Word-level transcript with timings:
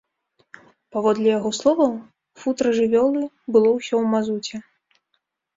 Паводле 0.95 1.27
яго 1.37 1.51
словаў, 1.59 1.93
футра 2.45 2.67
жывёлы 2.79 3.21
было 3.57 3.69
ўсё 3.77 3.89
ў 3.89 4.05
мазуце. 4.15 4.55